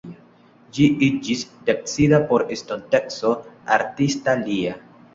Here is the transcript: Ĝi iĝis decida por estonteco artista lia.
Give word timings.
Ĝi 0.77 0.87
iĝis 1.07 1.43
decida 1.69 2.23
por 2.33 2.47
estonteco 2.57 3.37
artista 3.81 4.39
lia. 4.45 4.79